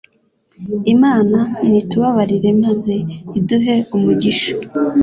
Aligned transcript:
Imana 0.93 1.39
nitubabarire 1.69 2.49
maze 2.63 2.95
iduhe 3.39 3.75
umugisha 3.95 4.51